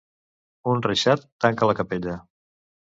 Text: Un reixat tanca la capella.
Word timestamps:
Un 0.71 0.81
reixat 0.87 1.29
tanca 1.47 1.71
la 1.73 1.79
capella. 1.83 2.21